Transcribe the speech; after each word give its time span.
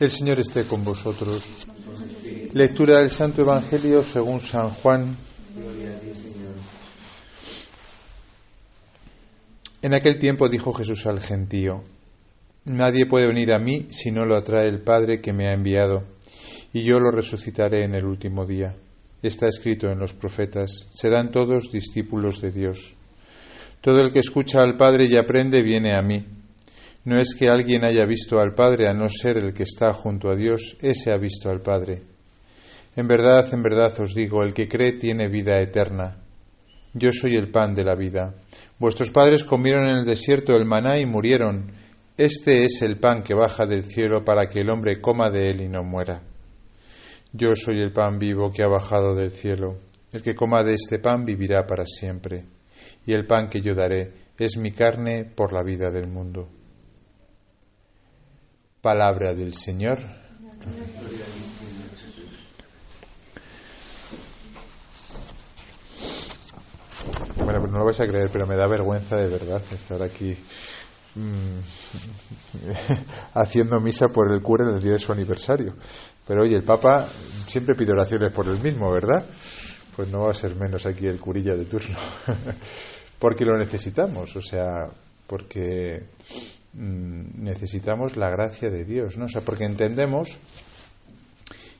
El 0.00 0.10
Señor 0.10 0.40
esté 0.40 0.64
con 0.64 0.82
vosotros. 0.82 1.66
Lectura 2.52 2.98
del 2.98 3.12
Santo 3.12 3.42
Evangelio 3.42 4.02
según 4.02 4.40
San 4.40 4.70
Juan. 4.70 5.16
En 9.82 9.94
aquel 9.94 10.18
tiempo 10.18 10.48
dijo 10.48 10.72
Jesús 10.72 11.06
al 11.06 11.20
gentío, 11.20 11.84
Nadie 12.64 13.06
puede 13.06 13.28
venir 13.28 13.52
a 13.52 13.60
mí 13.60 13.86
si 13.90 14.10
no 14.10 14.24
lo 14.24 14.36
atrae 14.36 14.66
el 14.66 14.80
Padre 14.80 15.20
que 15.20 15.32
me 15.32 15.46
ha 15.46 15.52
enviado, 15.52 16.02
y 16.72 16.82
yo 16.82 16.98
lo 16.98 17.12
resucitaré 17.12 17.84
en 17.84 17.94
el 17.94 18.04
último 18.04 18.46
día. 18.46 18.74
Está 19.22 19.46
escrito 19.46 19.88
en 19.88 20.00
los 20.00 20.12
profetas, 20.12 20.88
serán 20.92 21.30
todos 21.30 21.70
discípulos 21.70 22.40
de 22.40 22.50
Dios. 22.50 22.94
Todo 23.80 24.00
el 24.00 24.12
que 24.12 24.18
escucha 24.18 24.60
al 24.60 24.76
Padre 24.76 25.04
y 25.04 25.16
aprende 25.16 25.62
viene 25.62 25.92
a 25.92 26.02
mí. 26.02 26.26
No 27.04 27.20
es 27.20 27.34
que 27.34 27.48
alguien 27.48 27.84
haya 27.84 28.06
visto 28.06 28.40
al 28.40 28.54
Padre, 28.54 28.88
a 28.88 28.94
no 28.94 29.08
ser 29.08 29.36
el 29.36 29.52
que 29.52 29.64
está 29.64 29.92
junto 29.92 30.30
a 30.30 30.36
Dios, 30.36 30.76
ese 30.80 31.12
ha 31.12 31.18
visto 31.18 31.50
al 31.50 31.60
Padre. 31.60 32.02
En 32.96 33.08
verdad, 33.08 33.52
en 33.52 33.62
verdad 33.62 33.92
os 34.00 34.14
digo, 34.14 34.42
el 34.42 34.54
que 34.54 34.68
cree 34.68 34.92
tiene 34.92 35.28
vida 35.28 35.60
eterna. 35.60 36.16
Yo 36.94 37.12
soy 37.12 37.36
el 37.36 37.50
pan 37.50 37.74
de 37.74 37.82
la 37.82 37.96
vida. 37.96 38.32
Vuestros 38.78 39.10
padres 39.10 39.42
comieron 39.42 39.88
en 39.88 39.96
el 39.96 40.04
desierto 40.04 40.54
el 40.54 40.64
maná 40.64 40.98
y 40.98 41.06
murieron. 41.06 41.72
Este 42.16 42.64
es 42.64 42.82
el 42.82 42.98
pan 42.98 43.22
que 43.22 43.34
baja 43.34 43.66
del 43.66 43.82
cielo 43.82 44.24
para 44.24 44.46
que 44.46 44.60
el 44.60 44.70
hombre 44.70 45.00
coma 45.00 45.28
de 45.28 45.50
él 45.50 45.60
y 45.60 45.68
no 45.68 45.82
muera. 45.82 46.22
Yo 47.32 47.56
soy 47.56 47.80
el 47.80 47.92
pan 47.92 48.20
vivo 48.20 48.52
que 48.52 48.62
ha 48.62 48.68
bajado 48.68 49.16
del 49.16 49.32
cielo. 49.32 49.78
El 50.12 50.22
que 50.22 50.36
coma 50.36 50.62
de 50.62 50.74
este 50.74 51.00
pan 51.00 51.24
vivirá 51.24 51.66
para 51.66 51.84
siempre. 51.84 52.44
Y 53.04 53.12
el 53.12 53.26
pan 53.26 53.48
que 53.48 53.60
yo 53.60 53.74
daré 53.74 54.12
es 54.38 54.56
mi 54.56 54.70
carne 54.70 55.24
por 55.24 55.52
la 55.52 55.64
vida 55.64 55.90
del 55.90 56.06
mundo. 56.06 56.48
Palabra 58.84 59.32
del 59.32 59.54
Señor. 59.54 59.98
Bueno, 67.42 67.60
pues 67.60 67.72
no 67.72 67.78
lo 67.78 67.84
vais 67.86 68.00
a 68.00 68.06
creer, 68.06 68.28
pero 68.30 68.46
me 68.46 68.56
da 68.56 68.66
vergüenza 68.66 69.16
de 69.16 69.28
verdad 69.28 69.62
estar 69.72 70.02
aquí 70.02 70.36
mmm, 71.14 71.60
haciendo 73.40 73.80
misa 73.80 74.10
por 74.10 74.30
el 74.30 74.42
cura 74.42 74.68
en 74.68 74.76
el 74.76 74.82
día 74.82 74.92
de 74.92 74.98
su 74.98 75.12
aniversario. 75.12 75.72
Pero 76.26 76.42
oye, 76.42 76.54
el 76.54 76.62
Papa 76.62 77.08
siempre 77.46 77.74
pide 77.74 77.92
oraciones 77.92 78.32
por 78.32 78.46
el 78.48 78.60
mismo, 78.60 78.92
¿verdad? 78.92 79.24
Pues 79.96 80.08
no 80.08 80.24
va 80.24 80.32
a 80.32 80.34
ser 80.34 80.56
menos 80.56 80.84
aquí 80.84 81.06
el 81.06 81.18
curilla 81.18 81.56
de 81.56 81.64
turno. 81.64 81.96
porque 83.18 83.46
lo 83.46 83.56
necesitamos, 83.56 84.36
o 84.36 84.42
sea, 84.42 84.86
porque 85.26 86.04
Mm, 86.30 86.53
necesitamos 86.74 88.16
la 88.16 88.30
gracia 88.30 88.70
de 88.70 88.84
Dios, 88.84 89.16
¿no? 89.16 89.26
O 89.26 89.28
sea, 89.28 89.42
porque 89.42 89.64
entendemos 89.64 90.38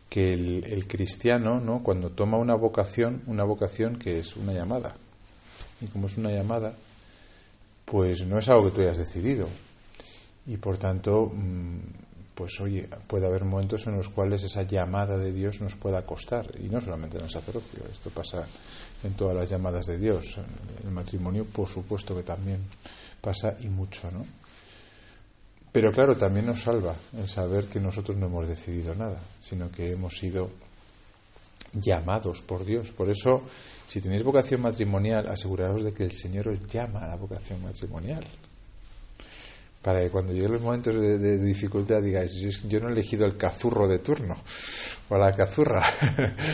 que 0.09 0.33
el, 0.33 0.87
cristiano, 0.87 1.61
¿no? 1.61 1.83
Cuando 1.83 2.11
toma 2.11 2.39
una 2.39 2.55
vocación, 2.55 3.23
una 3.27 3.43
vocación 3.43 3.97
que 3.97 4.21
es 4.21 4.37
una 4.37 4.53
llamada, 4.53 4.95
y 5.81 5.87
como 5.87 6.07
es 6.07 6.17
una 6.17 6.31
llamada, 6.31 6.73
pues 7.85 8.25
no 8.25 8.39
es 8.39 8.49
algo 8.49 8.67
que 8.67 8.77
tú 8.77 8.81
hayas 8.83 8.99
decidido, 8.99 9.49
y 10.47 10.57
por 10.57 10.79
tanto, 10.79 11.33
mm, 11.35 11.79
pues 12.37 12.61
oye, 12.61 12.89
puede 13.09 13.27
haber 13.27 13.45
momentos 13.45 13.89
en 13.89 13.97
los 13.97 14.09
cuales 14.09 14.45
esa 14.45 14.63
llamada 14.63 15.19
de 15.19 15.33
Dios 15.33 15.61
nos 15.61 15.75
pueda 15.75 16.03
costar, 16.03 16.49
y 16.63 16.69
no 16.69 16.81
solamente 16.81 17.19
en 17.19 17.25
el 17.25 17.31
sacerdocio, 17.31 17.83
esto 17.93 18.11
pasa 18.11 18.47
en 19.03 19.15
todas 19.15 19.37
las 19.37 19.51
llamadas 19.51 19.87
de 19.87 19.99
Dios, 19.99 20.37
el 20.85 20.93
matrimonio, 20.93 21.45
por 21.45 21.69
supuesto 21.69 22.15
que 22.15 22.23
también 22.23 22.61
pasa 23.21 23.57
y 23.59 23.69
mucho, 23.69 24.09
¿no? 24.13 24.25
Pero 25.75 25.91
claro, 25.91 26.17
también 26.17 26.47
nos 26.47 26.63
salva 26.63 26.95
el 27.19 27.29
saber 27.29 27.65
que 27.65 27.81
nosotros 27.81 28.17
no 28.17 28.27
hemos 28.27 28.47
decidido 28.47 28.95
nada, 28.95 29.19
sino 29.41 29.73
que 29.73 29.91
hemos 29.91 30.17
sido 30.17 30.49
llamados 31.73 32.43
por 32.43 32.65
Dios. 32.65 32.93
Por 32.93 33.11
eso, 33.11 33.43
si 33.89 34.01
tenéis 34.01 34.23
vocación 34.23 34.61
matrimonial, 34.61 35.27
aseguraros 35.27 35.83
de 35.83 35.93
que 35.93 36.05
el 36.05 36.13
Señor 36.13 36.47
os 36.47 36.65
llama 36.69 37.01
a 37.01 37.09
la 37.09 37.17
vocación 37.17 37.61
matrimonial. 37.61 38.25
Para 39.83 40.01
que 40.01 40.11
cuando 40.11 40.33
lleguen 40.33 40.53
los 40.53 40.63
momentos 40.63 40.95
de, 40.95 41.39
dificultad 41.39 42.01
digáis, 42.01 42.31
yo 42.69 42.79
no 42.79 42.89
he 42.89 42.93
elegido 42.93 43.27
el 43.27 43.37
cazurro 43.37 43.89
de 43.89 43.99
turno 43.99 44.37
o 45.09 45.19
la 45.19 45.35
cazurra, 45.35 45.83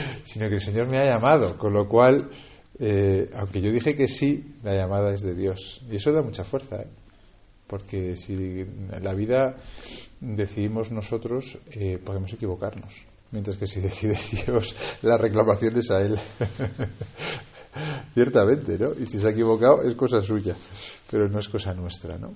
sino 0.24 0.48
que 0.48 0.54
el 0.54 0.62
Señor 0.62 0.88
me 0.88 0.96
ha 0.96 1.04
llamado. 1.04 1.58
Con 1.58 1.74
lo 1.74 1.86
cual, 1.86 2.30
eh, 2.78 3.28
aunque 3.34 3.60
yo 3.60 3.70
dije 3.70 3.94
que 3.94 4.08
sí, 4.08 4.54
la 4.62 4.74
llamada 4.74 5.12
es 5.12 5.20
de 5.20 5.34
Dios. 5.34 5.82
Y 5.90 5.96
eso 5.96 6.10
da 6.10 6.22
mucha 6.22 6.42
fuerza. 6.42 6.76
¿eh? 6.76 6.86
Porque 7.70 8.16
si 8.16 8.66
la 9.00 9.14
vida 9.14 9.54
decidimos 10.20 10.90
nosotros, 10.90 11.56
eh, 11.70 12.00
podemos 12.04 12.32
equivocarnos, 12.32 13.04
mientras 13.30 13.56
que 13.56 13.68
si 13.68 13.80
decide 13.80 14.18
Dios, 14.44 14.74
la 15.02 15.16
reclamación 15.16 15.78
es 15.78 15.88
a 15.92 16.02
Él. 16.02 16.18
Ciertamente, 18.14 18.76
¿no? 18.76 18.90
Y 19.00 19.06
si 19.06 19.20
se 19.20 19.28
ha 19.28 19.30
equivocado 19.30 19.82
es 19.82 19.94
cosa 19.94 20.20
suya, 20.20 20.56
pero 21.08 21.28
no 21.28 21.38
es 21.38 21.48
cosa 21.48 21.72
nuestra, 21.72 22.18
¿no? 22.18 22.34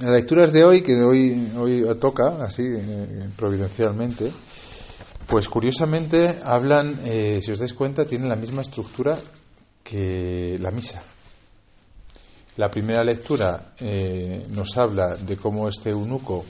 Las 0.00 0.10
lecturas 0.12 0.50
de 0.50 0.64
hoy, 0.64 0.82
que 0.82 0.94
hoy, 1.02 1.52
hoy 1.54 1.84
toca, 2.00 2.42
así, 2.42 2.62
eh, 2.66 3.28
providencialmente, 3.36 4.32
pues 5.26 5.46
curiosamente 5.46 6.38
hablan, 6.42 6.98
eh, 7.04 7.38
si 7.42 7.52
os 7.52 7.58
dais 7.58 7.74
cuenta, 7.74 8.06
tienen 8.06 8.30
la 8.30 8.36
misma 8.36 8.62
estructura 8.62 9.18
que 9.82 10.56
la 10.58 10.70
misa. 10.70 11.04
La 12.56 12.70
primera 12.70 13.02
lectura 13.02 13.74
eh, 13.80 14.46
nos 14.50 14.76
habla 14.76 15.16
de 15.16 15.36
cómo 15.36 15.68
este 15.68 15.90
eunuco 15.90 16.44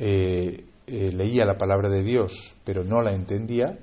eh, 0.00 0.64
eh, 0.86 1.12
leía 1.12 1.44
la 1.44 1.56
palabra 1.56 1.88
de 1.88 2.02
Dios, 2.02 2.54
pero 2.64 2.82
no 2.82 3.02
la 3.02 3.12
entendía, 3.12 3.78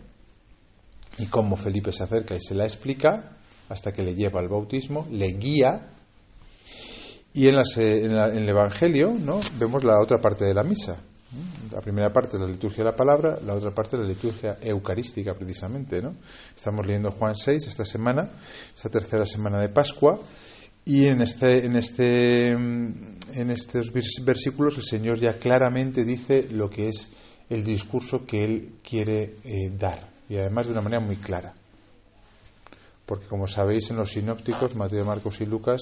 y 1.17 1.27
cómo 1.27 1.55
Felipe 1.55 1.93
se 1.93 2.03
acerca 2.03 2.35
y 2.35 2.41
se 2.41 2.55
la 2.55 2.65
explica 2.65 3.37
hasta 3.69 3.93
que 3.93 4.03
le 4.03 4.15
lleva 4.15 4.41
al 4.41 4.49
bautismo, 4.49 5.07
le 5.11 5.27
guía. 5.27 5.87
Y 7.33 7.47
en, 7.47 7.55
el 7.55 8.49
Evangelio 8.49 9.13
¿no? 9.17 9.39
vemos 9.57 9.83
la 9.83 9.99
otra 10.01 10.19
parte 10.19 10.45
de 10.45 10.53
la 10.53 10.63
misa. 10.63 10.97
La 11.71 11.81
primera 11.81 12.13
parte 12.13 12.37
la 12.37 12.47
liturgia 12.47 12.83
de 12.83 12.91
la 12.91 12.95
palabra, 12.95 13.39
la 13.45 13.55
otra 13.55 13.71
parte 13.71 13.97
la 13.97 14.07
liturgia 14.07 14.57
eucarística, 14.61 15.33
precisamente. 15.33 16.01
¿no? 16.01 16.15
Estamos 16.55 16.85
leyendo 16.85 17.11
Juan 17.11 17.35
6 17.35 17.67
esta 17.67 17.83
semana, 17.83 18.29
esta 18.73 18.89
tercera 18.89 19.25
semana 19.25 19.59
de 19.59 19.69
Pascua, 19.69 20.17
y 20.85 21.07
en, 21.07 21.21
este, 21.21 21.65
en, 21.65 21.75
este, 21.75 22.51
en 22.51 23.51
estos 23.51 23.91
versículos 23.91 24.77
el 24.77 24.83
Señor 24.83 25.19
ya 25.19 25.39
claramente 25.39 26.05
dice 26.05 26.47
lo 26.51 26.69
que 26.69 26.89
es 26.89 27.11
el 27.49 27.63
discurso 27.63 28.25
que 28.25 28.45
Él 28.45 28.73
quiere 28.87 29.35
eh, 29.43 29.71
dar, 29.77 30.07
y 30.29 30.37
además 30.37 30.67
de 30.67 30.73
una 30.73 30.81
manera 30.81 30.99
muy 30.99 31.15
clara. 31.15 31.53
Porque 33.05 33.27
como 33.27 33.47
sabéis 33.47 33.89
en 33.89 33.97
los 33.97 34.11
sinópticos, 34.11 34.75
Mateo, 34.75 35.05
Marcos 35.05 35.41
y 35.41 35.45
Lucas, 35.45 35.81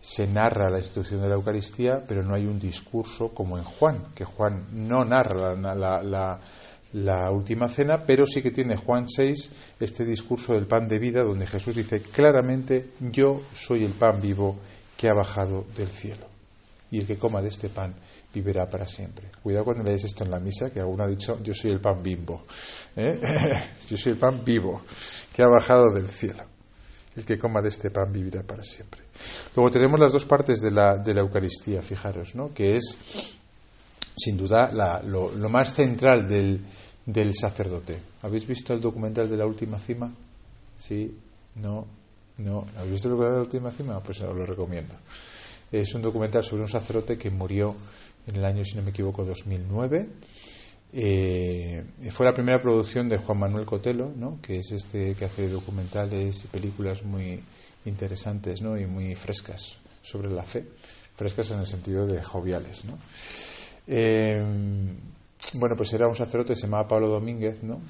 se 0.00 0.26
narra 0.26 0.70
la 0.70 0.78
institución 0.78 1.20
de 1.20 1.28
la 1.28 1.34
Eucaristía, 1.34 2.02
pero 2.06 2.22
no 2.22 2.34
hay 2.34 2.46
un 2.46 2.60
discurso 2.60 3.30
como 3.34 3.58
en 3.58 3.64
Juan, 3.64 4.06
que 4.14 4.24
Juan 4.24 4.66
no 4.72 5.04
narra 5.04 5.54
la, 5.54 5.74
la 5.74 6.02
la 6.02 6.40
última 7.30 7.68
cena, 7.68 8.04
pero 8.06 8.26
sí 8.26 8.42
que 8.42 8.50
tiene 8.50 8.76
Juan 8.76 9.08
6 9.08 9.50
este 9.80 10.04
discurso 10.04 10.54
del 10.54 10.66
pan 10.66 10.88
de 10.88 10.98
vida 10.98 11.22
donde 11.22 11.46
Jesús 11.46 11.76
dice 11.76 12.00
claramente, 12.00 12.90
yo 13.00 13.42
soy 13.54 13.84
el 13.84 13.92
pan 13.92 14.20
vivo 14.20 14.56
que 14.96 15.08
ha 15.08 15.14
bajado 15.14 15.66
del 15.76 15.88
cielo. 15.88 16.26
Y 16.90 17.00
el 17.00 17.06
que 17.06 17.18
coma 17.18 17.42
de 17.42 17.48
este 17.48 17.68
pan 17.68 17.94
vivirá 18.32 18.70
para 18.70 18.86
siempre. 18.86 19.26
Cuidado 19.42 19.64
cuando 19.64 19.84
lees 19.84 20.04
esto 20.04 20.24
en 20.24 20.30
la 20.30 20.40
misa, 20.40 20.70
que 20.70 20.80
alguno 20.80 21.04
ha 21.04 21.08
dicho, 21.08 21.42
yo 21.42 21.52
soy 21.52 21.72
el 21.72 21.80
pan 21.80 22.02
bimbo. 22.02 22.44
¿eh? 22.96 23.20
yo 23.90 23.96
soy 23.98 24.12
el 24.12 24.18
pan 24.18 24.42
vivo 24.44 24.80
que 25.34 25.42
ha 25.42 25.48
bajado 25.48 25.92
del 25.92 26.08
cielo. 26.08 26.44
El 27.14 27.24
que 27.24 27.38
coma 27.38 27.60
de 27.60 27.68
este 27.68 27.90
pan 27.90 28.12
vivirá 28.12 28.42
para 28.42 28.62
siempre. 28.62 29.02
Luego 29.54 29.70
tenemos 29.70 29.98
las 29.98 30.12
dos 30.12 30.24
partes 30.24 30.60
de 30.60 30.70
la, 30.70 30.96
de 30.98 31.14
la 31.14 31.20
Eucaristía, 31.20 31.82
fijaros, 31.82 32.34
¿no? 32.34 32.52
que 32.54 32.76
es 32.76 32.96
sin 34.16 34.36
duda 34.36 34.70
lo, 35.02 35.30
más 35.48 35.74
central 35.74 36.26
del, 36.26 36.60
del, 37.06 37.34
sacerdote. 37.34 37.98
¿Habéis 38.22 38.46
visto 38.46 38.74
el 38.74 38.80
documental 38.80 39.30
de 39.30 39.36
la 39.36 39.46
última 39.46 39.78
cima? 39.78 40.12
Sí, 40.76 41.16
no, 41.54 41.86
no. 42.38 42.66
¿Habéis 42.76 42.92
visto 42.92 43.08
el 43.08 43.12
documental 43.12 43.32
de 43.32 43.38
la 43.38 43.44
última 43.44 43.70
cima? 43.70 44.00
Pues 44.00 44.20
os 44.20 44.36
lo 44.36 44.44
recomiendo. 44.44 44.94
Es 45.70 45.94
un 45.94 46.02
documental 46.02 46.44
sobre 46.44 46.62
un 46.62 46.68
sacerdote 46.68 47.16
que 47.16 47.30
murió 47.30 47.74
en 48.26 48.36
el 48.36 48.44
año, 48.44 48.64
si 48.64 48.76
no 48.76 48.82
me 48.82 48.90
equivoco, 48.90 49.24
2009. 49.24 50.08
Eh, 50.92 51.84
fue 52.10 52.26
la 52.26 52.34
primera 52.34 52.60
producción 52.60 53.08
de 53.08 53.18
Juan 53.18 53.38
Manuel 53.38 53.66
Cotelo, 53.66 54.12
¿no? 54.16 54.38
que 54.40 54.60
es 54.60 54.72
este 54.72 55.14
que 55.14 55.24
hace 55.24 55.48
documentales 55.48 56.44
y 56.44 56.46
películas 56.48 57.02
muy 57.02 57.40
interesantes 57.84 58.62
¿no? 58.62 58.78
y 58.78 58.86
muy 58.86 59.14
frescas 59.14 59.76
sobre 60.02 60.30
la 60.30 60.44
fe, 60.44 60.64
frescas 61.16 61.50
en 61.50 61.60
el 61.60 61.66
sentido 61.66 62.06
de 62.06 62.22
joviales. 62.22 62.84
¿no? 62.84 62.98
Eh, 63.86 64.42
bueno, 65.54 65.76
pues 65.76 65.92
era 65.92 66.08
un 66.08 66.16
sacerdote, 66.16 66.54
se 66.54 66.62
llamaba 66.62 66.88
Pablo 66.88 67.08
Domínguez, 67.08 67.62
¿no? 67.62 67.80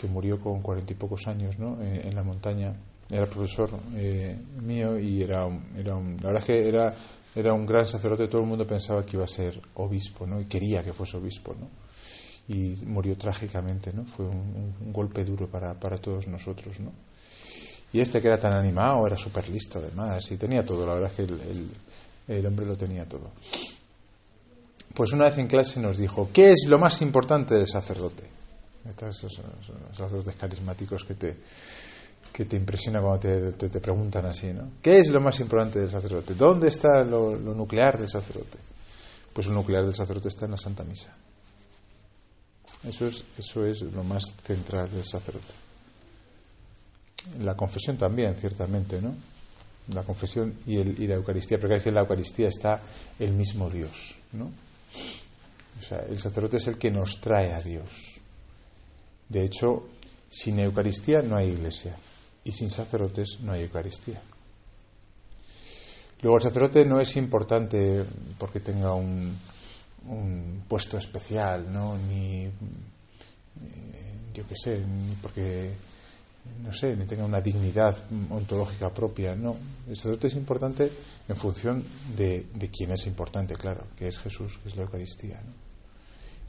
que 0.00 0.06
murió 0.06 0.40
con 0.40 0.62
cuarenta 0.62 0.92
y 0.92 0.96
pocos 0.96 1.26
años 1.26 1.58
¿no? 1.58 1.78
Eh, 1.82 2.02
en 2.04 2.14
la 2.14 2.22
montaña. 2.22 2.74
Era 3.10 3.26
profesor 3.26 3.70
eh, 3.96 4.36
mío 4.62 4.98
y 4.98 5.22
era, 5.22 5.46
era 5.76 5.94
la 5.94 6.30
verdad 6.30 6.36
es 6.38 6.44
que 6.44 6.68
era 6.68 6.94
Era 7.34 7.52
un 7.52 7.66
gran 7.66 7.86
sacerdote, 7.86 8.28
todo 8.28 8.40
el 8.40 8.46
mundo 8.46 8.66
pensaba 8.66 9.04
que 9.04 9.16
iba 9.16 9.24
a 9.24 9.28
ser 9.28 9.60
obispo, 9.74 10.26
¿no? 10.26 10.40
Y 10.40 10.46
quería 10.46 10.82
que 10.82 10.92
fuese 10.92 11.16
obispo, 11.16 11.54
¿no? 11.58 11.68
Y 12.48 12.74
murió 12.86 13.16
trágicamente, 13.16 13.92
¿no? 13.92 14.04
Fue 14.04 14.26
un, 14.26 14.92
golpe 14.92 15.24
duro 15.24 15.48
para, 15.48 15.74
para, 15.74 15.98
todos 15.98 16.26
nosotros, 16.26 16.80
¿no? 16.80 16.92
Y 17.92 18.00
este 18.00 18.20
que 18.20 18.28
era 18.28 18.38
tan 18.38 18.52
animado, 18.52 19.06
era 19.06 19.16
súper 19.16 19.48
listo 19.48 19.78
además, 19.78 20.30
y 20.30 20.36
tenía 20.36 20.64
todo, 20.64 20.86
la 20.86 20.94
verdad 20.94 21.10
es 21.10 21.16
que 21.16 21.22
el, 21.22 21.70
el 22.28 22.46
hombre 22.46 22.66
lo 22.66 22.76
tenía 22.76 23.06
todo. 23.08 23.30
Pues 24.94 25.12
una 25.12 25.24
vez 25.24 25.38
en 25.38 25.46
clase 25.46 25.80
nos 25.80 25.98
dijo, 25.98 26.30
¿qué 26.32 26.52
es 26.52 26.66
lo 26.66 26.78
más 26.78 27.00
importante 27.02 27.54
del 27.54 27.68
sacerdote? 27.68 28.24
Estos 28.88 29.16
son 29.16 29.44
los 29.88 29.96
sacerdotes 29.96 30.34
carismáticos 30.36 31.04
que 31.04 31.14
te, 31.14 31.36
que 32.32 32.44
te 32.44 32.56
impresiona 32.56 33.00
cuando 33.00 33.20
te, 33.20 33.68
te, 33.68 33.80
preguntan 33.80 34.26
así, 34.26 34.52
¿no? 34.52 34.70
¿Qué 34.82 34.98
es 34.98 35.10
lo 35.10 35.20
más 35.20 35.38
importante 35.40 35.78
del 35.78 35.90
sacerdote? 35.90 36.34
¿Dónde 36.34 36.68
está 36.68 37.04
lo, 37.04 37.36
nuclear 37.36 37.98
del 37.98 38.08
sacerdote? 38.08 38.58
Pues 39.32 39.46
el 39.46 39.54
nuclear 39.54 39.84
del 39.84 39.94
sacerdote 39.94 40.28
está 40.28 40.46
en 40.46 40.52
la 40.52 40.58
Santa 40.58 40.82
Misa. 40.84 41.14
Eso 42.82 43.06
es, 43.06 43.22
eso 43.38 43.66
es 43.66 43.82
lo 43.82 44.02
más 44.02 44.34
central 44.44 44.90
del 44.90 45.06
sacerdote. 45.06 45.52
La 47.40 47.54
confesión 47.54 47.96
también, 47.98 48.34
ciertamente, 48.34 49.00
¿no? 49.02 49.14
La 49.92 50.02
confesión 50.02 50.54
y, 50.66 50.78
el, 50.78 50.98
y 50.98 51.06
la 51.06 51.16
Eucaristía, 51.16 51.60
porque 51.60 51.80
en 51.84 51.94
la 51.94 52.00
Eucaristía 52.00 52.48
está 52.48 52.80
el 53.18 53.32
mismo 53.32 53.68
Dios, 53.68 54.16
¿no? 54.32 54.50
O 55.78 55.82
sea, 55.82 56.00
el 56.08 56.18
sacerdote 56.20 56.58
es 56.58 56.66
el 56.66 56.78
que 56.78 56.90
nos 56.90 57.20
trae 57.20 57.52
a 57.52 57.60
Dios. 57.60 58.18
De 59.28 59.44
hecho, 59.44 59.88
sin 60.28 60.58
Eucaristía 60.60 61.22
no 61.22 61.36
hay 61.36 61.48
iglesia 61.48 61.96
y 62.44 62.52
sin 62.52 62.70
sacerdotes 62.70 63.38
no 63.40 63.52
hay 63.52 63.62
Eucaristía. 63.62 64.20
Luego 66.22 66.36
el 66.36 66.42
sacerdote 66.42 66.84
no 66.84 67.00
es 67.00 67.16
importante 67.16 68.04
porque 68.38 68.60
tenga 68.60 68.92
un, 68.94 69.38
puesto 70.68 70.98
especial, 70.98 71.72
¿no? 71.72 71.96
Ni, 71.96 72.44
eh, 72.44 72.50
yo 74.34 74.46
qué 74.46 74.54
sé, 74.56 74.80
ni 74.80 75.14
porque, 75.16 75.74
no 76.62 76.72
sé, 76.72 76.96
ni 76.96 77.06
tenga 77.06 77.24
una 77.24 77.40
dignidad 77.40 77.96
ontológica 78.30 78.92
propia, 78.92 79.34
no. 79.34 79.56
El 79.88 79.96
sacerdote 79.96 80.28
es 80.28 80.34
importante 80.34 80.90
en 81.28 81.36
función 81.36 81.84
de, 82.16 82.46
de 82.54 82.70
quién 82.70 82.90
es 82.92 83.06
importante, 83.06 83.54
claro, 83.54 83.86
que 83.96 84.08
es 84.08 84.18
Jesús, 84.18 84.58
que 84.58 84.68
es 84.68 84.76
la 84.76 84.82
Eucaristía. 84.82 85.40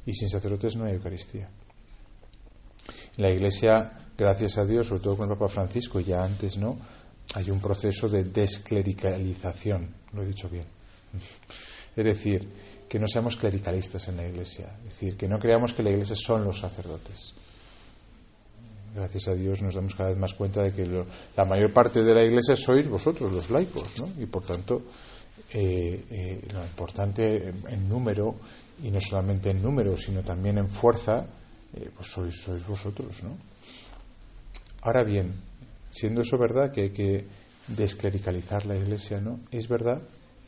Y 0.06 0.14
sin 0.14 0.30
sacerdotes 0.30 0.76
no 0.76 0.86
hay 0.86 0.94
Eucaristía. 0.94 1.50
En 3.18 3.24
la 3.24 3.30
Iglesia, 3.30 4.08
gracias 4.18 4.58
a 4.58 4.66
Dios, 4.66 4.88
sobre 4.88 5.04
todo 5.04 5.18
con 5.18 5.30
el 5.30 5.38
Papa 5.38 5.50
Francisco, 5.50 6.00
ya 6.00 6.24
antes 6.24 6.58
no, 6.58 6.78
hay 7.36 7.50
un 7.50 7.60
proceso 7.60 8.10
de 8.10 8.26
desclericalización, 8.26 9.90
lo 10.14 10.24
he 10.24 10.28
dicho 10.28 10.50
bien. 10.50 10.66
Es 11.96 12.06
decir, 12.06 12.48
que 12.88 13.00
no 13.00 13.08
seamos 13.08 13.38
clericalistas 13.38 14.08
en 14.08 14.18
la 14.18 14.28
Iglesia, 14.28 14.76
es 14.84 14.92
decir, 14.92 15.18
que 15.18 15.28
no 15.28 15.40
creamos 15.40 15.74
que 15.74 15.84
la 15.84 15.92
Iglesia 15.92 16.16
son 16.16 16.44
los 16.44 16.60
sacerdotes. 16.60 17.34
Gracias 18.94 19.30
a 19.30 19.36
Dios 19.36 19.62
nos 19.62 19.74
damos 19.74 19.96
cada 19.96 20.10
vez 20.10 20.18
más 20.18 20.34
cuenta 20.34 20.64
de 20.64 20.74
que 20.74 20.86
la 21.38 21.46
mayor 21.46 21.72
parte 21.72 22.04
de 22.04 22.14
la 22.14 22.24
Iglesia 22.24 22.58
sois 22.58 22.90
vosotros, 22.90 23.32
los 23.32 23.50
laicos, 23.50 24.02
¿no? 24.02 24.12
Y 24.22 24.26
por 24.26 24.44
tanto, 24.44 24.84
eh, 25.54 26.04
eh, 26.10 26.48
lo 26.52 26.62
importante 26.62 27.54
en 27.70 27.88
número, 27.88 28.36
y 28.84 28.92
no 28.92 29.00
solamente 29.00 29.50
en 29.50 29.62
número, 29.62 29.98
sino 29.98 30.24
también 30.24 30.58
en 30.58 30.70
fuerza, 30.70 31.26
eh, 31.74 31.90
pues 31.96 32.12
sois, 32.12 32.36
sois 32.36 32.68
vosotros, 32.68 33.24
¿no? 33.24 33.38
Ahora 34.82 35.04
bien, 35.04 35.36
siendo 35.90 36.22
eso 36.22 36.38
verdad 36.38 36.72
que 36.74 36.82
hay 36.82 36.90
que 36.90 37.26
desclericalizar 37.68 38.66
la 38.66 38.76
iglesia, 38.76 39.22
¿no? 39.22 39.40
Es 39.52 39.70
verdad 39.70 40.02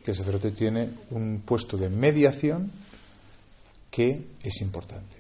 que 0.03 0.11
el 0.11 0.17
sacerdote 0.17 0.51
tiene 0.51 0.89
un 1.11 1.43
puesto 1.45 1.77
de 1.77 1.89
mediación 1.89 2.71
que 3.89 4.25
es 4.43 4.61
importante. 4.61 5.15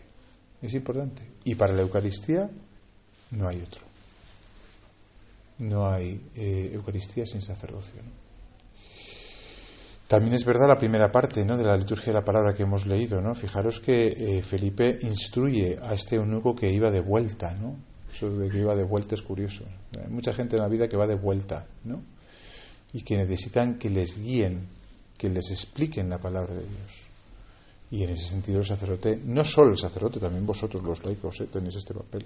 Es 0.61 0.73
importante. 0.73 1.23
Y 1.45 1.55
para 1.55 1.73
la 1.73 1.83
Eucaristía 1.83 2.49
no 3.37 3.47
hay 3.47 3.61
otro. 3.61 3.81
No 5.59 5.87
hay 5.87 6.21
eh, 6.35 6.71
Eucaristía 6.73 7.25
sin 7.25 7.41
sacerdocio. 7.41 8.01
También 10.07 10.35
es 10.35 10.45
verdad 10.45 10.67
la 10.67 10.77
primera 10.77 11.11
parte 11.11 11.43
¿no? 11.45 11.57
de 11.57 11.63
la 11.63 11.77
liturgia 11.77 12.07
de 12.07 12.19
la 12.19 12.25
palabra 12.25 12.53
que 12.53 12.63
hemos 12.63 12.85
leído. 12.85 13.21
¿no? 13.21 13.35
Fijaros 13.35 13.79
que 13.79 14.07
eh, 14.07 14.43
Felipe 14.43 14.97
instruye 15.01 15.79
a 15.81 15.93
este 15.93 16.15
eunuco 16.15 16.55
que 16.55 16.71
iba 16.71 16.91
de 16.91 16.99
vuelta. 16.99 17.53
¿no? 17.55 17.77
Eso 18.13 18.29
de 18.29 18.49
que 18.49 18.59
iba 18.59 18.75
de 18.75 18.83
vuelta 18.83 19.15
es 19.15 19.21
curioso. 19.21 19.63
Hay 19.99 20.11
mucha 20.11 20.33
gente 20.33 20.55
en 20.55 20.61
la 20.61 20.67
vida 20.67 20.87
que 20.87 20.97
va 20.97 21.07
de 21.07 21.15
vuelta 21.15 21.65
¿no? 21.83 22.03
y 22.91 23.01
que 23.01 23.17
necesitan 23.17 23.79
que 23.79 23.89
les 23.89 24.19
guíen, 24.19 24.67
que 25.17 25.29
les 25.29 25.49
expliquen 25.51 26.09
la 26.09 26.19
palabra 26.19 26.53
de 26.53 26.61
Dios. 26.61 27.05
Y 27.89 28.03
en 28.03 28.09
ese 28.09 28.25
sentido 28.25 28.59
el 28.59 28.65
sacerdote, 28.65 29.19
no 29.23 29.45
solo 29.45 29.71
el 29.71 29.77
sacerdote, 29.77 30.19
también 30.19 30.45
vosotros 30.45 30.83
los 30.83 31.03
laicos 31.03 31.41
¿eh? 31.41 31.47
tenéis 31.51 31.75
este 31.75 31.93
papel. 31.93 32.25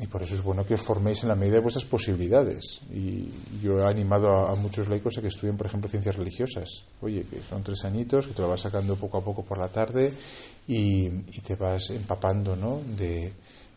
Y 0.00 0.06
por 0.08 0.22
eso 0.22 0.34
es 0.34 0.42
bueno 0.42 0.66
que 0.66 0.74
os 0.74 0.82
forméis 0.82 1.22
en 1.22 1.28
la 1.28 1.36
medida 1.36 1.56
de 1.56 1.62
vuestras 1.62 1.84
posibilidades. 1.84 2.80
Y 2.90 3.30
yo 3.62 3.78
he 3.78 3.86
animado 3.86 4.28
a, 4.46 4.56
muchos 4.56 4.88
laicos 4.88 5.18
a 5.18 5.22
que 5.22 5.28
estudien, 5.28 5.56
por 5.56 5.66
ejemplo, 5.66 5.88
ciencias 5.88 6.16
religiosas. 6.16 6.82
Oye, 7.00 7.22
que 7.22 7.40
son 7.42 7.62
tres 7.62 7.84
añitos, 7.84 8.26
que 8.26 8.34
te 8.34 8.42
lo 8.42 8.48
vas 8.48 8.62
sacando 8.62 8.96
poco 8.96 9.18
a 9.18 9.24
poco 9.24 9.44
por 9.44 9.58
la 9.58 9.68
tarde 9.68 10.12
y, 10.66 11.08
te 11.46 11.54
vas 11.54 11.90
empapando 11.90 12.56
¿no? 12.56 12.80
de, 12.96 13.32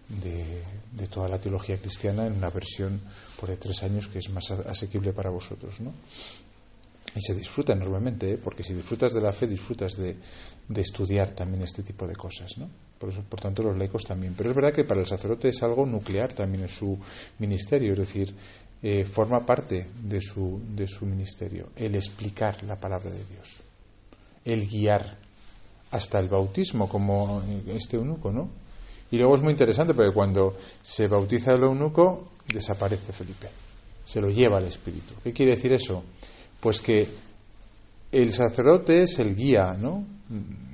de, 0.10 1.08
toda 1.08 1.30
la 1.30 1.38
teología 1.38 1.78
cristiana 1.78 2.26
en 2.26 2.34
una 2.34 2.50
versión 2.50 3.00
por 3.40 3.56
tres 3.58 3.84
años 3.84 4.08
que 4.08 4.20
es 4.20 4.30
más 4.30 4.50
asequible 4.52 5.14
para 5.14 5.30
vosotros. 5.30 5.82
¿no? 5.82 5.94
Y 7.16 7.22
se 7.22 7.34
disfruta 7.34 7.74
enormemente, 7.74 8.34
¿eh? 8.34 8.38
porque 8.38 8.62
si 8.62 8.74
disfrutas 8.74 9.14
de 9.14 9.22
la 9.22 9.32
fe, 9.32 9.48
disfrutas 9.48 9.96
de, 9.96 10.18
de 10.68 10.82
estudiar 10.82 11.32
también 11.32 11.64
este 11.64 11.82
tipo 11.82 12.06
de 12.06 12.16
cosas. 12.16 12.58
¿no? 12.58 12.70
Por, 13.00 13.10
eso, 13.10 13.22
por 13.22 13.40
tanto, 13.40 13.64
los 13.64 13.78
laicos 13.78 14.04
también. 14.04 14.34
Pero 14.38 14.50
es 14.50 14.56
verdad 14.56 14.74
que 14.74 14.84
para 14.84 15.00
el 15.00 15.08
sacerdote 15.08 15.50
es 15.50 15.64
algo 15.64 15.86
nuclear 15.86 16.34
también 16.34 16.64
en 16.64 16.70
su 16.70 17.00
ministerio, 17.40 17.94
es 17.94 18.00
decir, 18.00 18.36
eh, 18.84 19.06
forma 19.06 19.46
parte 19.46 19.88
de 20.04 20.22
su, 20.22 20.62
de 20.76 20.88
su 20.88 21.06
ministerio 21.06 21.70
el 21.76 21.96
explicar 21.96 22.64
la 22.66 22.80
palabra 22.80 23.10
de 23.10 23.24
Dios, 23.26 23.62
el 24.44 24.68
guiar 24.68 25.18
hasta 25.92 26.20
el 26.20 26.28
bautismo, 26.28 26.90
como 26.90 27.42
este 27.68 27.96
eunuco, 27.96 28.32
¿no? 28.32 28.50
Y 29.12 29.18
luego 29.18 29.36
es 29.36 29.42
muy 29.42 29.52
interesante 29.52 29.94
porque 29.94 30.14
cuando 30.14 30.58
se 30.84 31.08
bautiza 31.08 31.54
el 31.54 31.64
eunuco, 31.64 32.32
desaparece 32.48 33.14
Felipe, 33.14 33.48
se 34.04 34.20
lo 34.20 34.30
lleva 34.30 34.58
al 34.58 34.66
Espíritu. 34.66 35.14
¿Qué 35.24 35.32
quiere 35.32 35.56
decir 35.56 35.72
eso? 35.72 36.04
Pues 36.60 36.82
que 36.82 37.08
el 38.12 38.34
sacerdote 38.34 39.04
es 39.04 39.20
el 39.20 39.36
guía, 39.36 39.74
¿no? 39.74 40.04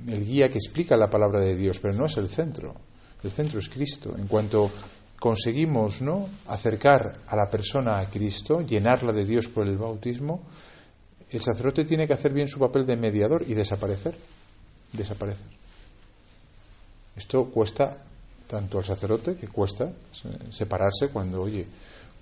El 0.06 0.24
guía 0.24 0.48
que 0.48 0.58
explica 0.58 0.96
la 0.96 1.10
palabra 1.10 1.40
de 1.40 1.56
Dios, 1.56 1.78
pero 1.80 1.94
no 1.94 2.06
es 2.06 2.16
el 2.16 2.28
centro. 2.28 2.74
El 3.22 3.30
centro 3.30 3.58
es 3.58 3.68
Cristo. 3.68 4.14
En 4.18 4.26
cuanto 4.26 4.70
conseguimos, 5.18 6.02
¿no? 6.02 6.28
acercar 6.48 7.14
a 7.28 7.36
la 7.36 7.48
persona 7.48 8.00
a 8.00 8.06
Cristo, 8.06 8.60
llenarla 8.60 9.12
de 9.12 9.24
Dios 9.24 9.46
por 9.46 9.68
el 9.68 9.76
bautismo, 9.76 10.42
el 11.30 11.40
sacerdote 11.40 11.84
tiene 11.84 12.06
que 12.06 12.12
hacer 12.12 12.32
bien 12.32 12.48
su 12.48 12.58
papel 12.58 12.84
de 12.84 12.96
mediador 12.96 13.44
y 13.46 13.54
desaparecer. 13.54 14.14
Desaparecer. 14.92 15.46
Esto 17.16 17.44
cuesta 17.46 17.96
tanto 18.48 18.78
al 18.78 18.84
sacerdote, 18.84 19.36
que 19.36 19.48
cuesta 19.48 19.90
separarse 20.50 21.08
cuando, 21.08 21.42
oye, 21.42 21.66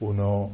uno 0.00 0.50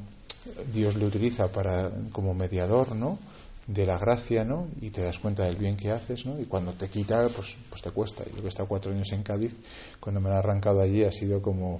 Dios 0.72 0.96
le 0.96 1.06
utiliza 1.06 1.48
para 1.48 1.90
como 2.12 2.34
mediador, 2.34 2.94
¿no? 2.94 3.18
de 3.66 3.84
la 3.84 3.98
gracia, 3.98 4.44
¿no? 4.44 4.68
Y 4.80 4.90
te 4.90 5.02
das 5.02 5.18
cuenta 5.18 5.44
del 5.44 5.56
bien 5.56 5.76
que 5.76 5.90
haces, 5.90 6.24
¿no? 6.24 6.40
Y 6.40 6.44
cuando 6.44 6.72
te 6.72 6.88
quita, 6.88 7.28
pues, 7.28 7.56
pues 7.68 7.82
te 7.82 7.90
cuesta. 7.90 8.24
Yo 8.24 8.36
que 8.36 8.46
he 8.46 8.48
estado 8.48 8.68
cuatro 8.68 8.92
años 8.92 9.10
en 9.12 9.22
Cádiz, 9.22 9.52
cuando 9.98 10.20
me 10.20 10.28
lo 10.28 10.36
he 10.36 10.38
arrancado 10.38 10.80
allí 10.80 11.02
ha 11.02 11.10
sido 11.10 11.42
como 11.42 11.78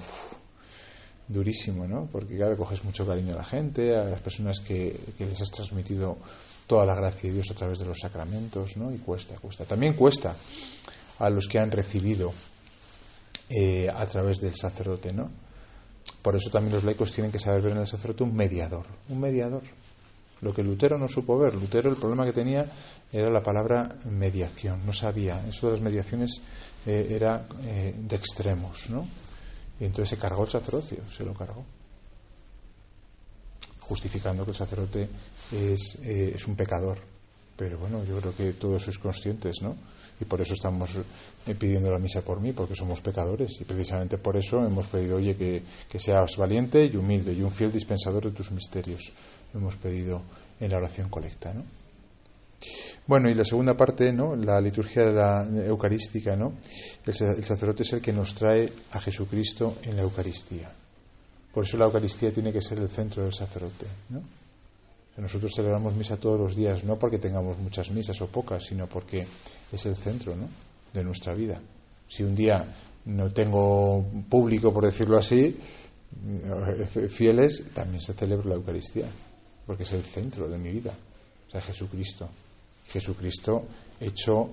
durísimo, 1.28 1.87
¿no? 1.87 2.08
Porque 2.11 2.37
claro, 2.37 2.56
coges 2.56 2.82
mucho 2.85 3.06
cariño 3.06 3.35
a 3.35 3.38
la 3.38 3.44
gente, 3.44 3.94
a 3.96 4.04
las 4.04 4.20
personas 4.20 4.61
que, 4.61 4.99
les 5.18 5.40
has 5.40 5.50
transmitido 5.50 6.16
toda 6.66 6.85
la 6.85 6.94
gracia 6.96 7.30
de 7.30 7.35
Dios 7.35 7.50
a 7.52 7.54
través 7.54 7.78
de 7.78 7.87
los 7.87 7.99
sacramentos, 8.00 8.76
¿no? 8.76 8.92
Y 8.92 8.99
cuesta, 8.99 9.37
cuesta. 9.37 9.64
También 9.64 9.94
cuesta 9.94 10.35
a 11.20 11.30
los 11.30 11.46
que 11.46 11.61
han 11.61 11.70
recibido 11.70 12.32
eh, 13.49 13.88
a 13.94 14.04
través 14.06 14.40
del 14.40 14.56
sacerdote, 14.56 15.12
¿no? 15.12 15.30
Por 16.26 16.35
eso 16.35 16.50
también 16.50 16.75
los 16.75 16.83
laicos 16.83 17.12
tienen 17.12 17.30
que 17.30 17.38
saber 17.38 17.62
ver 17.62 17.73
en 17.75 17.78
el 17.78 17.87
sacerdote 17.87 18.25
un 18.25 18.35
mediador, 18.35 18.85
un 19.11 19.21
mediador, 19.21 19.62
lo 20.40 20.52
que 20.52 20.64
Lutero 20.64 20.99
no 20.99 21.06
supo 21.06 21.38
ver. 21.38 21.54
Lutero 21.54 21.88
el 21.88 21.95
problema 21.95 22.25
que 22.25 22.33
tenía 22.33 22.66
era 23.12 23.30
la 23.30 23.45
palabra 23.45 23.88
mediación, 24.11 24.85
no 24.85 24.92
sabía. 24.92 25.47
Eso 25.47 25.68
de 25.68 25.75
las 25.75 25.83
mediaciones 25.83 26.42
eh, 26.85 27.06
era 27.12 27.47
eh, 27.62 27.95
de 27.97 28.16
extremos, 28.16 28.90
¿no? 28.90 29.06
Y 29.78 29.85
entonces 29.85 30.09
se 30.09 30.18
cargó 30.18 30.42
el 30.42 30.50
sacerdocio, 30.50 30.99
se 31.16 31.25
lo 31.25 31.33
cargó. 31.33 31.64
Justificando 33.83 34.45
que 34.45 34.50
el 34.50 34.56
sacerdote 34.56 35.09
es, 35.52 35.97
eh, 36.02 36.33
es 36.35 36.45
un 36.49 36.56
pecador. 36.56 36.99
Pero 37.56 37.78
bueno, 37.78 38.02
yo 38.02 38.18
creo 38.18 38.35
que 38.35 38.52
todos 38.54 38.83
sois 38.83 38.99
conscientes, 38.99 39.62
¿no? 39.62 39.76
Y 40.20 40.25
por 40.25 40.40
eso 40.40 40.54
estamos 40.54 40.96
pidiendo 41.58 41.90
la 41.90 41.99
misa 41.99 42.23
por 42.23 42.40
mí, 42.40 42.52
porque 42.52 42.75
somos 42.75 43.00
pecadores. 43.00 43.61
Y 43.61 43.64
precisamente 43.64 44.18
por 44.18 44.37
eso 44.37 44.64
hemos 44.64 44.87
pedido, 44.87 45.16
oye, 45.16 45.37
que, 45.37 45.62
que 45.88 45.99
seas 45.99 46.37
valiente 46.37 46.85
y 46.87 46.96
humilde 46.96 47.32
y 47.32 47.42
un 47.42 47.52
fiel 47.52 47.73
dispensador 47.73 48.25
de 48.25 48.30
tus 48.30 48.50
misterios 48.50 49.12
hemos 49.54 49.76
pedido 49.76 50.23
en 50.61 50.70
la 50.70 50.76
oración 50.76 51.08
colecta. 51.08 51.52
¿no? 51.52 51.62
Bueno, 53.06 53.28
y 53.28 53.35
la 53.35 53.44
segunda 53.44 53.76
parte, 53.76 54.12
¿no? 54.12 54.35
La 54.35 54.61
liturgia 54.61 55.04
de 55.04 55.12
la 55.12 55.46
eucarística, 55.66 56.37
¿no? 56.37 56.54
El, 57.04 57.44
sacerdote 57.44 57.82
es 57.82 57.92
el 57.92 58.00
que 58.00 58.12
nos 58.12 58.35
trae 58.35 58.70
a 58.92 59.00
Jesucristo 59.00 59.78
en 59.82 59.96
la 59.96 60.02
Eucaristía. 60.02 60.70
Por 61.52 61.64
eso 61.64 61.76
la 61.76 61.87
Eucaristía 61.87 62.32
tiene 62.32 62.52
que 62.52 62.61
ser 62.61 62.78
el 62.78 62.88
centro 62.88 63.23
del 63.23 63.32
sacerdote, 63.32 63.87
¿no? 64.11 64.23
Nosotros 65.16 65.52
celebramos 65.54 65.94
misa 65.94 66.18
todos 66.18 66.38
los 66.38 66.54
días, 66.54 66.85
no 66.85 66.99
porque 66.99 67.18
tengamos 67.18 67.58
muchas 67.58 67.90
misas 67.90 68.20
o 68.20 68.26
pocas, 68.26 68.64
sino 68.64 68.87
porque 68.87 69.26
es 69.73 69.87
el 69.87 69.96
centro, 69.96 70.37
¿no? 70.37 70.49
De 70.92 71.02
nuestra 71.02 71.32
vida. 71.32 71.61
Si 72.06 72.23
un 72.23 72.35
día 72.35 72.64
no 73.06 73.32
tengo 73.32 74.04
público, 74.28 74.73
por 74.73 74.85
decirlo 74.85 75.16
así, 75.16 75.58
eh, 76.25 77.08
fieles, 77.08 77.64
también 77.73 78.00
se 78.00 78.12
celebra 78.12 78.50
la 78.50 78.54
Eucaristía, 78.56 79.06
porque 79.66 79.85
es 79.85 79.92
el 79.92 80.02
centro 80.02 80.49
de 80.49 80.58
mi 80.58 80.70
vida, 80.70 80.92
o 81.49 81.50
sea, 81.50 81.62
Jesucristo. 81.62 82.28
Jesucristo 82.88 83.64
hecho 84.00 84.50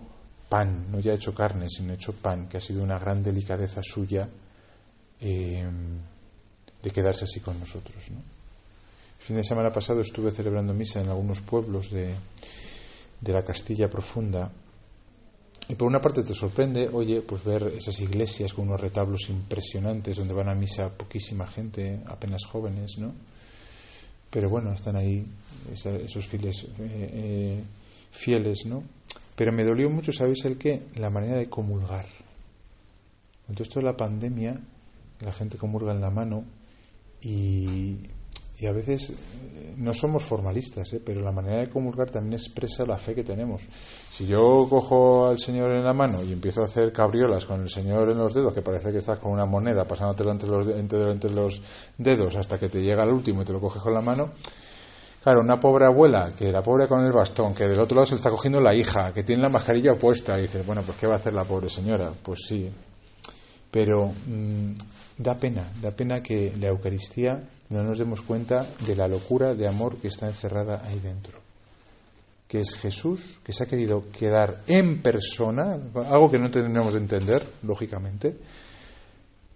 pan, 0.48 0.92
no 0.92 1.00
ya 1.00 1.14
hecho 1.14 1.34
carne, 1.34 1.68
sino 1.70 1.94
hecho 1.94 2.14
pan, 2.14 2.48
que 2.48 2.58
ha 2.58 2.62
sido 2.62 2.84
una 2.84 3.00
gran 3.00 3.22
delicadeza 3.22 3.82
suya 3.84 4.30
eh, 5.20 5.68
de 6.82 6.92
quedarse 6.92 7.26
así 7.26 7.40
con 7.40 7.60
nosotros. 7.60 8.04
El 9.24 9.28
fin 9.28 9.36
de 9.38 9.46
semana 9.46 9.72
pasado 9.72 10.02
estuve 10.02 10.34
celebrando 10.34 10.74
misa 10.74 11.00
en 11.00 11.08
algunos 11.08 11.40
pueblos 11.40 11.90
de, 11.90 12.14
de 13.22 13.32
la 13.32 13.42
Castilla 13.42 13.90
profunda 13.90 14.52
y 15.70 15.76
por 15.76 15.88
una 15.88 16.02
parte 16.02 16.24
te 16.24 16.36
sorprende, 16.36 16.90
oye, 16.92 17.22
pues 17.22 17.42
ver 17.46 17.64
esas 17.78 18.02
iglesias 18.02 18.54
con 18.54 18.68
unos 18.68 18.82
retablos 18.82 19.30
impresionantes 19.30 20.18
donde 20.18 20.34
van 20.34 20.50
a 20.50 20.56
misa 20.56 20.90
poquísima 20.90 21.48
gente, 21.48 22.02
apenas 22.08 22.44
jóvenes, 22.44 22.98
¿no? 22.98 23.14
Pero 24.30 24.50
bueno, 24.50 24.74
están 24.74 24.98
ahí 24.98 25.26
esos 25.72 26.28
fieles, 26.28 26.66
eh, 26.80 27.10
eh, 27.14 27.64
fieles, 28.12 28.66
¿no? 28.66 28.84
Pero 29.38 29.54
me 29.54 29.64
dolió 29.64 29.90
mucho, 29.90 30.12
¿sabéis 30.12 30.44
el 30.44 30.58
qué? 30.58 30.82
La 30.96 31.10
manera 31.10 31.38
de 31.38 31.48
comulgar. 31.48 32.08
Entonces, 33.48 33.74
toda 33.74 33.86
la 33.86 33.96
pandemia, 33.96 34.60
la 35.22 35.32
gente 35.32 35.58
comulga 35.58 35.94
en 35.94 36.02
la 36.02 36.10
mano 36.10 36.44
y 37.22 38.00
y 38.64 38.66
a 38.66 38.72
veces 38.72 39.10
eh, 39.10 39.74
no 39.76 39.94
somos 39.94 40.24
formalistas, 40.24 40.94
¿eh? 40.94 41.02
pero 41.06 41.20
la 41.20 41.34
manera 41.34 41.58
de 41.58 41.68
comulgar 41.68 42.10
también 42.10 42.36
expresa 42.36 42.86
la 42.86 42.98
fe 42.98 43.14
que 43.14 43.24
tenemos. 43.26 43.62
Si 44.10 44.26
yo 44.26 44.68
cojo 44.70 45.28
al 45.28 45.38
Señor 45.38 45.74
en 45.74 45.84
la 45.84 45.92
mano 45.92 46.24
y 46.24 46.32
empiezo 46.32 46.62
a 46.62 46.66
hacer 46.66 46.94
cabriolas 46.94 47.46
con 47.46 47.62
el 47.62 47.70
Señor 47.70 48.10
en 48.10 48.18
los 48.18 48.34
dedos, 48.34 48.54
que 48.54 48.62
parece 48.62 48.94
que 48.94 49.00
estás 49.00 49.20
con 49.20 49.34
una 49.34 49.46
moneda 49.46 49.84
pasándotelo 49.84 50.32
entre 50.32 50.48
los, 50.48 50.68
entre, 50.70 51.12
entre 51.12 51.32
los 51.32 51.62
dedos 51.98 52.38
hasta 52.38 52.58
que 52.58 52.70
te 52.70 52.82
llega 52.82 53.04
al 53.04 53.12
último 53.12 53.42
y 53.42 53.46
te 53.46 53.52
lo 53.52 53.60
coges 53.60 53.82
con 53.82 53.94
la 53.94 54.02
mano, 54.02 54.32
Claro, 55.22 55.40
una 55.40 55.58
pobre 55.58 55.86
abuela, 55.86 56.34
que 56.38 56.52
la 56.52 56.62
pobre 56.62 56.86
con 56.86 57.06
el 57.06 57.14
bastón, 57.14 57.56
que 57.56 57.66
del 57.66 57.80
otro 57.80 57.96
lado 57.96 58.06
se 58.06 58.12
le 58.12 58.18
está 58.18 58.30
cogiendo 58.30 58.60
la 58.60 58.76
hija, 58.76 59.14
que 59.14 59.24
tiene 59.24 59.42
la 59.42 59.48
mascarilla 59.48 59.96
puesta, 59.96 60.38
y 60.38 60.42
dices, 60.42 60.66
bueno, 60.66 60.82
pues 60.82 60.98
¿qué 60.98 61.08
va 61.08 61.14
a 61.14 61.16
hacer 61.16 61.32
la 61.32 61.46
pobre 61.46 61.70
señora? 61.70 62.12
Pues 62.22 62.42
sí. 62.46 62.70
Pero 63.72 64.12
mm, 64.28 64.74
da 65.18 65.38
pena, 65.38 65.64
da 65.82 65.92
pena 65.92 66.22
que 66.22 66.54
la 66.60 66.68
Eucaristía 66.68 67.42
no 67.74 67.84
nos 67.84 67.98
demos 67.98 68.22
cuenta 68.22 68.66
de 68.86 68.96
la 68.96 69.08
locura 69.08 69.56
de 69.56 69.68
amor 69.68 69.98
que 69.98 70.08
está 70.08 70.28
encerrada 70.28 70.82
ahí 70.86 71.00
dentro. 71.00 71.40
Que 72.48 72.62
es 72.62 72.76
Jesús, 72.76 73.40
que 73.44 73.52
se 73.52 73.64
ha 73.64 73.68
querido 73.68 74.06
quedar 74.12 74.62
en 74.68 75.02
persona, 75.02 75.78
algo 76.10 76.30
que 76.30 76.38
no 76.38 76.52
tendríamos 76.52 76.94
de 76.94 77.00
entender, 77.00 77.44
lógicamente, 77.64 78.38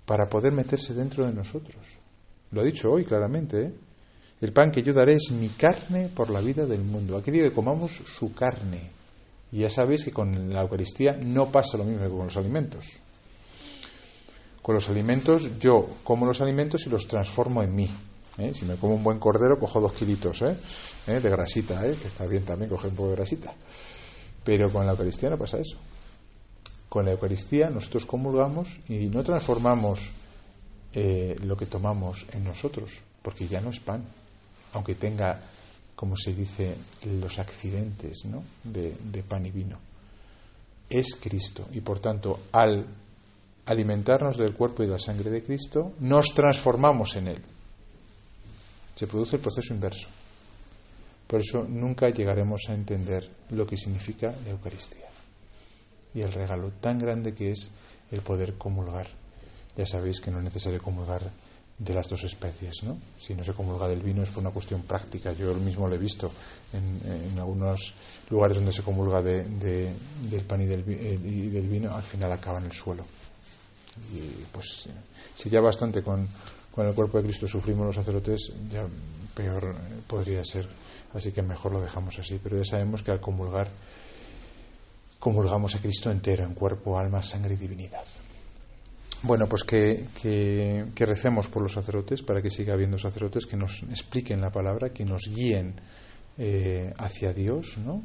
para 0.06 0.28
poder 0.28 0.52
meterse 0.52 0.94
dentro 0.94 1.26
de 1.26 1.34
nosotros. 1.34 1.78
Lo 2.52 2.62
ha 2.62 2.64
dicho 2.64 2.92
hoy 2.92 3.06
claramente. 3.06 3.62
¿eh? 3.62 3.74
El 4.42 4.54
pan 4.54 4.72
que 4.72 4.82
yo 4.82 4.94
daré 4.94 5.14
es 5.14 5.32
mi 5.32 5.50
carne 5.50 6.10
por 6.14 6.30
la 6.30 6.42
vida 6.42 6.66
del 6.66 6.82
mundo. 6.82 7.18
Ha 7.18 7.24
querido 7.24 7.50
que 7.50 7.56
comamos 7.56 7.92
su 8.06 8.34
carne. 8.34 8.90
Y 9.52 9.60
ya 9.60 9.70
sabéis 9.70 10.06
que 10.06 10.12
con 10.12 10.52
la 10.52 10.62
Eucaristía 10.62 11.18
no 11.24 11.52
pasa 11.52 11.78
lo 11.78 11.84
mismo 11.84 12.04
que 12.04 12.10
con 12.10 12.26
los 12.26 12.38
alimentos. 12.38 12.88
Con 14.68 14.76
los 14.76 14.90
alimentos, 14.90 15.60
yo 15.62 15.88
como 16.04 16.26
los 16.26 16.42
alimentos 16.42 16.86
y 16.86 16.90
los 16.90 17.08
transformo 17.08 17.64
en 17.64 17.74
mí. 17.74 17.90
¿eh? 18.38 18.52
Si 18.54 18.66
me 18.66 18.76
como 18.76 18.96
un 18.96 19.02
buen 19.02 19.18
cordero, 19.18 19.58
cojo 19.58 19.80
dos 19.80 19.94
kilitos 19.94 20.42
¿eh? 20.42 20.58
¿Eh? 21.08 21.22
de 21.22 21.30
grasita, 21.30 21.80
que 21.84 22.06
está 22.06 22.26
bien 22.26 22.44
también 22.44 22.70
coger 22.70 22.90
un 22.90 22.98
poco 22.98 23.12
de 23.12 23.16
grasita. 23.16 23.54
Pero 24.44 24.70
con 24.70 24.86
la 24.86 24.92
Eucaristía 24.92 25.30
no 25.30 25.38
pasa 25.38 25.58
eso. 25.58 25.78
Con 26.90 27.06
la 27.06 27.12
Eucaristía 27.12 27.70
nosotros 27.70 28.06
comulgamos 28.06 28.82
y 28.90 29.06
no 29.06 29.24
transformamos 29.24 30.12
lo 30.94 31.56
que 31.56 31.68
tomamos 31.68 32.26
en 32.34 32.44
nosotros, 32.44 33.00
porque 33.22 33.48
ya 33.48 33.62
no 33.62 33.70
es 33.70 33.80
pan, 33.80 34.04
aunque 34.74 34.96
tenga, 34.96 35.40
como 35.96 36.18
se 36.18 36.34
dice, 36.34 36.76
los 37.22 37.40
accidentes 37.40 38.26
¿no? 38.26 38.44
de 38.66 39.24
pan 39.24 39.46
y 39.46 39.52
vino. 39.52 39.78
Es 40.90 41.16
Cristo 41.16 41.70
y 41.72 41.80
por 41.80 42.00
tanto 42.00 42.42
al 42.52 42.86
alimentarnos 43.68 44.38
del 44.38 44.54
cuerpo 44.54 44.84
y 44.84 44.88
de 44.88 44.94
la 44.94 45.00
sangre 45.00 45.30
de 45.30 45.44
Cristo, 45.44 45.94
nos 46.00 46.34
transformamos 46.34 47.16
en 47.16 47.28
Él. 47.28 47.42
Se 48.96 49.08
produce 49.08 49.36
el 49.36 49.42
proceso 49.42 49.74
inverso. 49.74 50.08
Por 51.28 51.42
eso 51.42 51.66
nunca 51.68 52.10
llegaremos 52.10 52.64
a 52.70 52.74
entender 52.74 53.30
lo 53.50 53.68
que 53.68 53.78
significa 53.78 54.34
la 54.46 54.52
Eucaristía 54.52 55.08
y 56.14 56.22
el 56.22 56.32
regalo 56.32 56.72
tan 56.80 56.98
grande 56.98 57.34
que 57.34 57.52
es 57.52 57.70
el 58.12 58.22
poder 58.22 58.56
comulgar. 58.58 59.08
Ya 59.76 59.86
sabéis 59.86 60.22
que 60.22 60.32
no 60.32 60.40
es 60.40 60.46
necesario 60.46 60.82
comulgar 60.82 61.22
de 61.78 61.94
las 61.94 62.10
dos 62.10 62.24
especies, 62.24 62.84
¿no? 62.84 62.98
Si 63.20 63.36
no 63.36 63.44
se 63.44 63.54
comulga 63.54 63.88
del 63.88 64.02
vino 64.02 64.24
es 64.24 64.30
por 64.30 64.42
una 64.42 64.52
cuestión 64.52 64.82
práctica. 64.82 65.34
Yo 65.34 65.54
mismo 65.54 65.88
lo 65.88 65.94
he 65.94 66.00
visto 66.00 66.32
en, 66.74 67.38
algunos 67.38 67.94
lugares 68.30 68.58
donde 68.58 68.74
se 68.74 68.82
comulga 68.82 69.22
del 69.22 69.94
pan 70.48 70.62
y 70.62 70.66
del, 70.66 70.84
eh, 70.88 71.20
y 71.24 71.50
del 71.50 71.68
vino, 71.68 71.94
al 71.94 72.04
final 72.04 72.32
acaba 72.32 72.60
en 72.60 72.66
el 72.66 72.72
suelo. 72.72 73.06
Pues 74.58 74.90
si 75.36 75.52
ya 75.52 75.62
bastante 75.62 76.02
con, 76.02 76.28
el 76.78 76.94
cuerpo 76.96 77.20
de 77.20 77.26
Cristo 77.26 77.48
sufrimos 77.48 77.86
los 77.86 77.96
sacerdotes, 77.96 78.52
ya 78.72 78.88
peor 79.36 79.66
eh, 79.66 80.02
podría 80.08 80.44
ser. 80.44 80.68
Así 81.14 81.32
que 81.32 81.44
mejor 81.44 81.74
lo 81.74 81.82
dejamos 81.82 82.18
así. 82.18 82.40
Pero 82.42 82.58
ya 82.58 82.66
sabemos 82.66 83.04
que 83.04 83.12
al 83.12 83.20
comulgar, 83.20 83.70
comulgamos 85.20 85.76
a 85.76 85.80
Cristo 85.80 86.10
entero, 86.10 86.44
en 86.44 86.56
cuerpo, 86.56 86.98
alma, 86.98 87.22
sangre 87.22 87.54
y 87.54 87.58
divinidad. 87.58 88.04
Bueno, 89.22 89.48
pues 89.48 89.64
que, 89.64 90.06
que, 90.20 91.06
recemos 91.06 91.48
por 91.48 91.62
los 91.62 91.74
sacerdotes 91.74 92.24
para 92.24 92.42
que 92.42 92.50
siga 92.50 92.74
habiendo 92.74 92.98
sacerdotes 92.98 93.46
que 93.46 93.58
nos 93.58 93.84
expliquen 93.84 94.42
la 94.42 94.52
palabra, 94.52 94.90
que 94.90 95.06
nos 95.06 95.30
guíen 95.30 95.80
eh, 96.40 96.94
hacia 96.98 97.32
Dios, 97.32 97.78
¿no? 97.78 98.02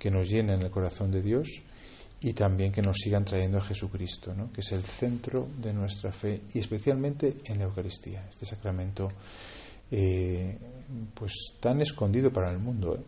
que 0.00 0.10
nos 0.10 0.28
llenen 0.28 0.62
el 0.62 0.70
corazón 0.72 1.12
de 1.12 1.22
Dios 1.22 1.62
y 2.22 2.34
también 2.34 2.70
que 2.70 2.82
nos 2.82 2.98
sigan 2.98 3.24
trayendo 3.24 3.58
a 3.58 3.62
Jesucristo, 3.62 4.32
¿no? 4.34 4.52
que 4.52 4.60
es 4.60 4.70
el 4.72 4.82
centro 4.82 5.48
de 5.60 5.72
nuestra 5.72 6.12
fe 6.12 6.42
y 6.54 6.60
especialmente 6.60 7.38
en 7.44 7.58
la 7.58 7.64
Eucaristía, 7.64 8.28
este 8.30 8.46
sacramento 8.46 9.10
eh, 9.90 10.56
pues 11.14 11.32
tan 11.58 11.80
escondido 11.80 12.32
para 12.32 12.50
el 12.52 12.58
mundo. 12.58 12.94
¿eh? 12.94 13.02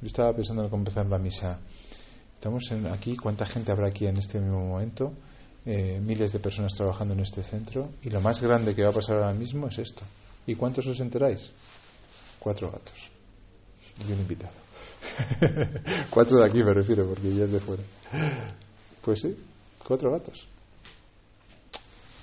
Yo 0.00 0.06
estaba 0.06 0.34
pensando 0.34 0.64
en 0.64 0.72
empezar 0.72 1.06
la 1.06 1.18
misa. 1.18 1.58
Estamos 2.34 2.70
aquí, 2.92 3.16
¿cuánta 3.16 3.44
gente 3.46 3.72
habrá 3.72 3.88
aquí 3.88 4.06
en 4.06 4.16
este 4.16 4.38
mismo 4.38 4.64
momento? 4.64 5.12
Eh, 5.66 6.00
miles 6.00 6.32
de 6.32 6.38
personas 6.38 6.74
trabajando 6.74 7.14
en 7.14 7.20
este 7.20 7.42
centro 7.42 7.90
y 8.04 8.10
lo 8.10 8.20
más 8.20 8.40
grande 8.40 8.76
que 8.76 8.84
va 8.84 8.90
a 8.90 8.92
pasar 8.92 9.16
ahora 9.16 9.34
mismo 9.34 9.66
es 9.66 9.78
esto. 9.78 10.02
¿Y 10.46 10.54
cuántos 10.54 10.86
os 10.86 11.00
enteráis? 11.00 11.50
Cuatro 12.38 12.70
gatos 12.70 13.10
y 14.08 14.12
un 14.12 14.20
invitado. 14.20 14.67
cuatro 16.10 16.38
de 16.38 16.46
aquí 16.46 16.62
me 16.62 16.72
refiero, 16.72 17.06
porque 17.06 17.34
ya 17.34 17.44
es 17.44 17.52
de 17.52 17.60
fuera. 17.60 17.82
Pues 19.02 19.20
sí, 19.20 19.36
cuatro 19.86 20.10
gatos. 20.10 20.46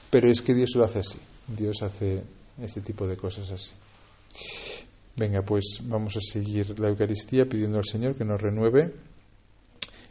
Pero 0.10 0.30
es 0.30 0.42
que 0.42 0.54
Dios 0.54 0.72
lo 0.76 0.84
hace 0.84 1.00
así. 1.00 1.20
Dios 1.48 1.82
hace 1.82 2.24
este 2.62 2.82
tipo 2.82 3.08
de 3.08 3.18
cosas 3.18 3.52
así. 3.52 3.72
Venga, 5.16 5.42
pues 5.42 5.80
vamos 5.84 6.16
a 6.18 6.20
seguir 6.22 6.78
la 6.80 6.90
Eucaristía 6.90 7.46
pidiendo 7.46 7.78
al 7.78 7.86
Señor 7.86 8.16
que 8.16 8.26
nos 8.26 8.42
renueve 8.42 8.94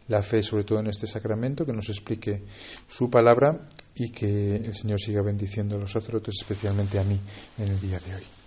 la 0.08 0.22
fe, 0.22 0.42
sobre 0.42 0.64
todo 0.64 0.80
en 0.80 0.88
este 0.88 1.06
sacramento, 1.06 1.64
que 1.64 1.72
nos 1.72 1.88
explique 1.88 2.42
su 2.86 3.10
palabra 3.10 3.66
y 3.94 4.10
que 4.10 4.56
el 4.56 4.74
Señor 4.74 5.00
siga 5.00 5.22
bendiciendo 5.22 5.76
a 5.76 5.78
los 5.78 5.92
sacerdotes, 5.92 6.34
especialmente 6.40 6.98
a 6.98 7.04
mí, 7.04 7.18
en 7.58 7.68
el 7.68 7.80
día 7.80 7.98
de 8.00 8.14
hoy. 8.14 8.43